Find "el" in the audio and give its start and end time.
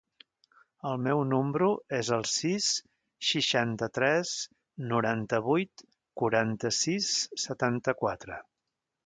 0.91-0.95, 2.17-2.25